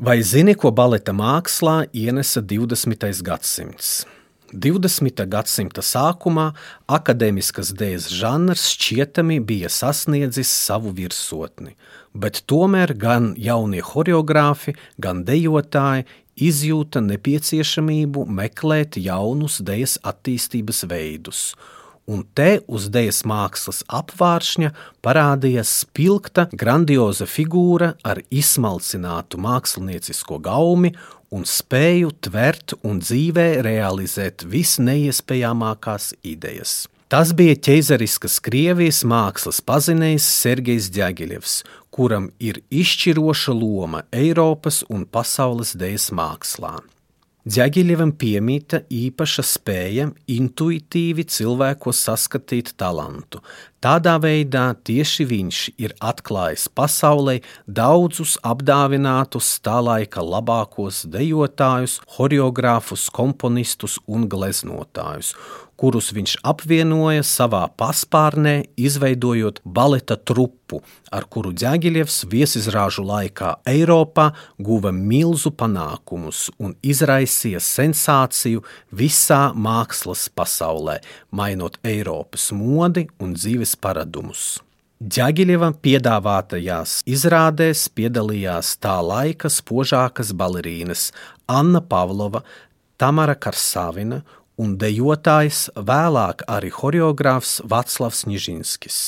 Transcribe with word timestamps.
Vai 0.00 0.22
zini, 0.24 0.54
ko 0.56 0.70
baleta 0.72 1.12
mākslā 1.12 1.82
ienesa 1.92 2.40
20. 2.40 3.02
gadsimts? 3.20 3.88
20. 4.48 5.26
gadsimta 5.28 5.82
sākumā 5.84 6.46
akadēmiskas 6.88 7.74
dēļas 7.76 8.06
žanrs 8.16 8.62
šķietami 8.78 9.36
bija 9.44 9.68
sasniedzis 9.68 10.48
savu 10.48 10.94
virsotni, 10.96 11.74
bet 12.16 12.40
tomēr 12.48 12.94
gan 12.96 13.34
jaunie 13.36 13.82
choreogrāfi, 13.84 14.72
gan 14.96 15.20
dejotāji 15.28 16.06
izjūta 16.48 17.04
nepieciešamību 17.04 18.24
meklēt 18.40 18.96
jaunus 19.04 19.60
dēļas 19.60 19.98
attīstības 20.14 20.82
veidus– 20.88 21.44
un 22.10 22.24
te 22.34 22.58
uz 22.66 22.88
dēļas 22.92 23.22
mākslas 23.30 23.80
apvāršņa 24.00 24.72
parādījās 25.04 25.72
spilgta, 25.84 26.48
grandioza 26.52 27.28
figūra 27.30 27.94
ar 28.06 28.22
izsmalcinātu 28.34 29.40
māksliniecisko 29.40 30.40
gaumi 30.42 30.94
un 31.30 31.46
spēju 31.46 32.10
tvert 32.26 32.74
un 32.82 32.98
dzīvē 33.02 33.48
realizēt 33.66 34.44
visneiespējamākās 34.50 36.14
idejas. 36.26 36.88
Tas 37.10 37.32
bija 37.34 37.56
ķeizariskas 37.58 38.38
Krievijas 38.42 39.00
mākslas 39.02 39.58
pazinējs 39.66 40.26
Sergejs 40.42 40.90
Džagiļevs, 40.94 41.56
kuram 41.90 42.28
ir 42.38 42.60
izšķiroša 42.70 43.54
loma 43.56 44.04
Eiropas 44.14 44.84
un 44.86 45.02
pasaules 45.10 45.74
dēļas 45.78 46.10
mākslā. 46.14 46.76
Džagiļevam 47.48 48.10
piemīta 48.20 48.82
īpaša 48.92 49.42
spēja 49.48 50.10
intuitīvi 50.28 51.24
cilvēkos 51.24 52.02
saskatīt 52.04 52.74
talantu. 52.76 53.40
Tādā 53.80 54.18
veidā 54.20 54.74
tieši 54.84 55.24
viņš 55.24 55.58
ir 55.80 55.94
atklājis 56.04 56.66
pasaulē 56.76 57.38
daudzus 57.64 58.34
apdāvinātus 58.44 59.54
tā 59.64 59.78
laika 59.80 60.20
labākos 60.20 61.06
dejotājus, 61.08 61.96
horeogrāfus, 62.18 63.06
komponistus 63.08 63.96
un 64.04 64.28
gleznotājus, 64.28 65.32
kurus 65.80 66.10
viņš 66.12 66.36
apvienoja 66.44 67.24
savā 67.24 67.62
paspārnē, 67.80 68.54
izveidojot 68.76 69.62
baleta 69.64 70.18
trupu, 70.18 70.82
ar 71.10 71.24
kuru 71.32 71.54
Džagiļevs 71.56 72.18
viesizrāžu 72.30 73.02
laikā 73.08 73.54
Eiropā 73.68 74.28
guva 74.60 74.92
milzu 74.94 75.52
panākumus 75.56 76.48
un 76.60 76.76
izraisīja 76.84 77.62
sensāciju 77.64 78.62
visā 78.92 79.40
mākslas 79.56 80.28
pasaulē, 80.36 80.98
mainot 81.32 81.80
Eiropas 81.86 82.50
modi 82.56 83.06
un 83.22 83.32
dzīves 83.38 83.69
paradumus. 83.76 84.58
Džagiļeva 85.00 85.70
piedāvātajās 85.80 86.98
izrādēs 87.08 87.86
piedalījās 87.96 88.74
tā 88.84 88.98
laika 89.00 89.48
spožākas 89.48 90.34
balerīnas 90.36 91.06
Anna 91.48 91.80
Pavlova, 91.80 92.42
Tamara 93.00 93.32
Karsavina 93.32 94.20
un 94.60 94.76
dejotājs, 94.76 95.70
vēlāk 95.72 96.44
arī 96.52 96.68
horeogrāfs 96.76 97.62
Vaclavs 97.64 98.26
Nižinskis. 98.28 99.00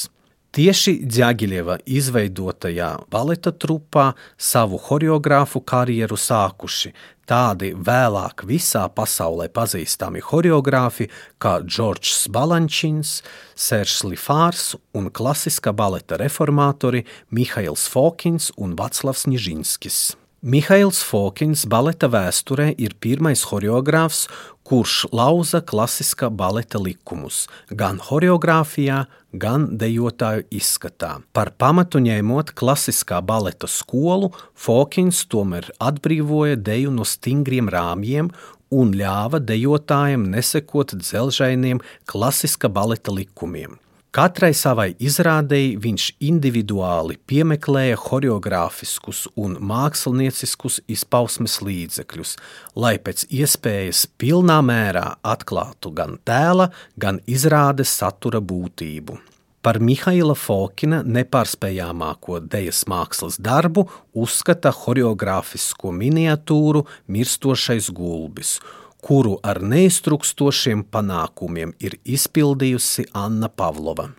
Tieši 0.52 0.98
Džagiļeva 1.08 1.78
izveidotajā 1.88 2.90
baleta 3.12 3.52
trupā 3.52 4.10
savu 4.36 4.80
horeogrāfu 4.88 5.62
karjeru 5.64 6.16
sākuši 6.20 6.92
tādi 7.32 7.70
vēlāk 7.72 8.44
visā 8.48 8.82
pasaulē 8.92 9.46
pazīstami 9.56 10.20
horeogrāfi 10.26 11.08
kā 11.40 11.60
Džordžs 11.64 12.26
Balančins, 12.32 13.20
Sērs 13.56 14.02
Lifārs 14.04 14.72
un 14.98 15.08
klasiskā 15.08 15.72
baleta 15.72 16.20
reformatori 16.20 17.06
Mihails 17.32 17.88
Fokins 17.88 18.50
un 18.60 18.76
Vaclavs 18.76 19.24
Nižinskis. 19.30 20.21
Mihails 20.42 21.04
Fokins 21.06 21.60
baleta 21.70 22.08
vēsturē 22.10 22.72
ir 22.74 22.96
pirmais 22.98 23.44
horeogrāfs, 23.46 24.24
kurš 24.66 25.04
lauza 25.14 25.60
klasiskā 25.62 26.32
baleta 26.34 26.80
likumus 26.82 27.44
gan 27.70 28.00
horeogrāfijā, 28.02 29.04
gan 29.38 29.68
dejotāju 29.78 30.42
izskatā. 30.50 31.12
Par 31.30 31.52
pamatu 31.62 32.02
ņēmot 32.02 32.50
klasiskā 32.58 33.20
baleta 33.22 33.70
skolu, 33.70 34.32
Fokins 34.58 35.22
tomēr 35.30 35.70
atbrīvoja 35.78 36.58
deju 36.58 36.90
no 36.90 37.06
stingriem 37.06 37.70
rāmjiem 37.70 38.34
un 38.74 38.90
ļāva 38.98 39.38
dejotājiem 39.46 40.26
nesekot 40.34 40.96
dzelžainiem 40.98 41.86
klasiskā 42.10 42.66
baleta 42.66 43.14
likumiem. 43.14 43.78
Katrai 44.12 44.50
savai 44.52 44.90
izrādēji 45.00 45.78
viņš 45.80 46.06
individuāli 46.28 47.14
piemeklēja 47.30 47.96
choreogrāfiskus 47.96 49.22
un 49.40 49.54
mākslinieciskus 49.56 50.82
izpausmes 50.92 51.54
līdzekļus, 51.64 52.34
lai 52.76 52.98
pēc 53.00 53.24
iespējas 53.32 54.02
pilnā 54.20 54.58
mērā 54.68 55.06
atklātu 55.24 55.94
gan 55.96 56.18
tēla, 56.28 56.68
gan 57.00 57.22
izrādes 57.24 57.94
satura 58.02 58.42
būtību. 58.44 59.16
Par 59.64 59.80
Mihaila 59.80 60.36
Fokina 60.36 61.00
nepārspējamāko 61.06 62.42
dēļas 62.52 62.84
mākslas 62.92 63.40
darbu 63.40 63.86
uzskata 64.12 64.74
choreogrāfisko 64.76 65.96
miniatūru 66.04 66.84
Mirstošais 67.08 67.88
gulbis– 67.96 68.58
kuru 69.02 69.36
ar 69.42 69.58
neiztrukstošiem 69.66 70.84
panākumiem 70.94 71.74
ir 71.82 71.98
izpildījusi 72.06 73.08
Anna 73.18 73.50
Pavlova. 73.50 74.12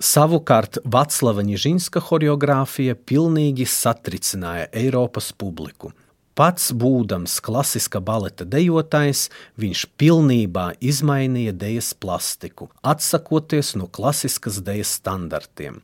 Savukārt 0.00 0.78
Vaclava 0.84 1.42
Nižinska 1.44 2.00
choreogrāfija 2.04 2.96
pilnīgi 2.96 3.66
satricināja 3.68 4.68
Eiropas 4.76 5.32
publiku. 5.36 5.92
Pats 6.36 6.70
būdams 6.72 7.34
klasiska 7.44 8.00
baleta 8.00 8.46
dejotājs, 8.48 9.26
viņš 9.60 9.82
pilnībā 10.00 10.70
izmainīja 10.80 11.52
dejas 11.52 11.90
plastiku, 11.92 12.70
atsakoties 12.80 13.74
no 13.76 13.90
klasiskas 13.92 14.60
dejas 14.64 14.94
standartiem. 15.00 15.82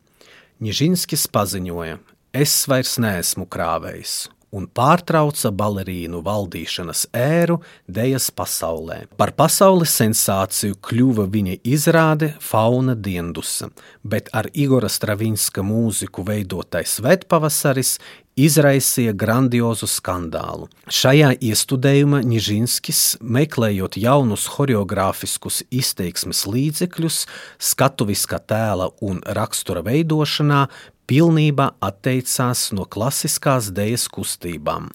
Nižinskis 0.57 1.27
paziņoja: 1.29 1.99
Es 2.33 2.55
vairs 2.69 2.97
neesmu 2.97 3.45
krāvējs, 3.45 4.15
un 4.55 4.67
pārtrauca 4.67 5.51
balerīnu 5.55 6.21
valdīšanas 6.25 7.07
ēru 7.15 7.59
dejas 7.87 8.29
pasaulē. 8.31 9.03
Par 9.19 9.33
pasaules 9.37 9.93
sensāciju 9.99 10.79
kļuva 10.83 11.27
viņa 11.33 11.57
izrāde 11.67 12.33
Fauna 12.43 12.95
Diendusa, 12.95 13.71
bet 14.03 14.31
ar 14.33 14.49
Igora 14.53 14.89
Stravinska 14.91 15.65
mūziku 15.65 16.25
veidotais 16.27 16.97
Svētpavasaris 16.97 17.97
izraisīja 18.37 19.15
grandiozu 19.17 19.87
skandālu. 19.89 20.67
Šajā 20.93 21.31
iestudējumā 21.49 22.21
Nižinskis, 22.27 23.17
meklējot 23.21 23.97
jaunus 23.99 24.45
choreogrāfiskus 24.53 25.63
izteiksmes 25.73 26.45
līdzekļus, 26.45 27.23
skatuviskā 27.71 28.39
tēla 28.45 28.91
un 29.05 29.23
rakstura 29.25 29.81
veidošanā, 29.85 30.67
pilnībā 31.07 31.71
atteicās 31.83 32.71
no 32.75 32.85
klasiskās 32.85 33.71
dēļas 33.75 34.07
kustībām. 34.13 34.89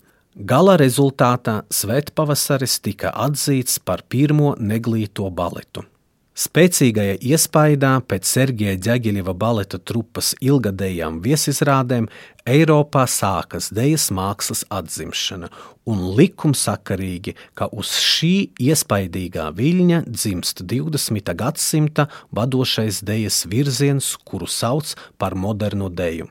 Gala 0.48 0.78
rezultātā 0.80 1.58
Svētpavasaris 1.72 2.78
tika 2.84 3.12
atzīts 3.26 3.80
par 3.84 4.04
pirmo 4.08 4.54
neglīto 4.58 5.28
baletu. 5.30 5.84
Spēcīgajā 6.32 7.18
iespaidā 7.28 7.90
pēc 8.08 8.24
Sergeja 8.24 8.78
Džagiļeva 8.80 9.34
baleta 9.36 9.76
trupas 9.76 10.30
ilgadējām 10.40 11.18
viesizrādēm 11.20 12.06
Eiropā 12.48 13.02
sākas 13.04 13.68
dejas 13.68 14.06
mākslas 14.16 14.62
atzimšana, 14.72 15.50
un 15.84 16.06
likumsakarīgi, 16.16 17.34
ka 17.52 17.68
uz 17.68 17.92
šī 18.00 18.48
iespaidīgā 18.64 19.50
viļņa 19.58 20.00
dzimst 20.08 20.64
20. 20.72 21.34
gadsimta 21.36 22.08
vadošais 22.32 23.02
dejas 23.04 23.42
virziens, 23.44 24.14
kuru 24.24 24.48
sauc 24.48 24.94
par 25.20 25.36
modernu 25.36 25.92
deju. 25.92 26.30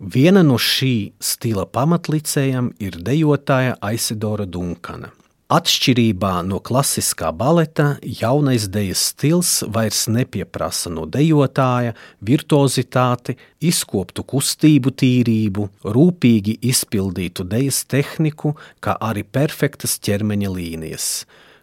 Viena 0.00 0.40
no 0.44 0.56
šī 0.56 1.12
stila 1.20 1.68
pamatlicējiem 1.68 2.72
ir 2.80 2.96
dejotāja 3.04 3.76
Aisidora 3.84 4.48
Dunkana. 4.48 5.12
Atšķirībā 5.46 6.40
no 6.42 6.56
klasiskā 6.58 7.28
baleta, 7.30 7.84
jaunais 8.02 8.64
dejas 8.66 9.04
stils 9.12 9.50
vairs 9.70 10.08
nepieprasa 10.10 10.90
no 10.90 11.04
dejotāja 11.06 11.92
virtuozitāti, 12.18 13.36
izkoptu 13.62 14.24
kustību 14.26 14.90
tīrību, 14.98 15.68
rūpīgi 15.86 16.56
izpildītu 16.66 17.46
dejas 17.46 17.84
tehniku, 17.86 18.56
kā 18.82 18.96
arī 18.98 19.22
perfektas 19.22 20.00
ķermeņa 20.02 20.50
līnijas. 20.50 21.06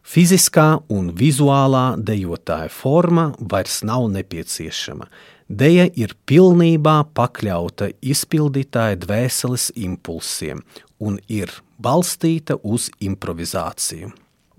Fiziskā 0.04 0.82
un 0.92 1.14
vizuālā 1.16 1.96
dejotāja 1.96 2.68
forma 2.70 3.30
vairs 3.40 3.80
nav 3.88 4.10
nepieciešama. 4.12 5.08
Deja 5.48 5.86
ir 5.96 6.16
pilnībā 6.28 6.98
pakļauta 7.16 7.90
izpildītāja 8.04 9.00
dvēseles 9.00 9.70
impulsiem 9.80 10.60
un 11.00 11.20
ir 11.32 11.52
balstīta 11.80 12.60
uz 12.64 12.90
improvizāciju. 13.00 14.12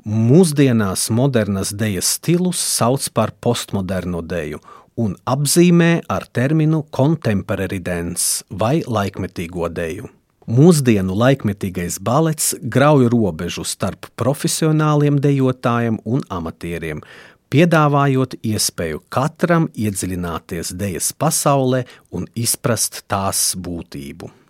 Mūsdienās 0.04 1.06
modernas 1.12 1.72
dejas 1.76 2.16
stilus 2.18 2.60
sauc 2.60 3.06
par 3.16 3.32
postmodernu 3.40 4.20
deju 4.24 4.60
un 5.00 5.14
apzīmē 5.28 6.04
ar 6.08 6.28
terminu 6.32 6.84
contemporary 6.92 7.80
dance 7.84 8.44
vai 8.50 8.82
laikmetīgo 8.86 9.68
deju. 9.72 10.08
Mūsdienu 10.44 11.14
laikmetīgais 11.16 11.96
balets 12.04 12.50
grauj 12.60 13.06
robežu 13.08 13.62
starp 13.64 14.10
profesionāliem 14.20 15.16
dejotājiem 15.16 15.96
un 16.04 16.20
amatieriem, 16.28 17.00
piedāvājot 17.48 18.36
iespēju 18.44 19.00
katram 19.08 19.70
iedziļināties 19.72 20.74
dejas 20.76 21.12
pasaulē 21.16 21.86
un 22.12 22.28
izprast 22.36 23.06
tās 23.08 23.54
būtību. 23.56 24.43